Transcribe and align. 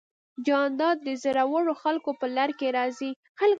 جانداد 0.47 0.97
د 1.07 1.09
زړورو 1.23 1.73
خلکو 1.83 2.11
په 2.19 2.27
لړ 2.37 2.49
کې 2.59 2.67
راځي. 2.77 3.11